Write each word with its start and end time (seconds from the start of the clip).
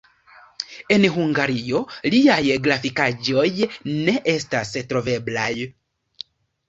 En 0.95 1.03
Hungario 1.17 1.81
liaj 2.15 2.39
grafikaĵoj 2.69 3.45
ne 4.09 4.17
estas 4.37 4.73
troveblaj. 4.95 5.51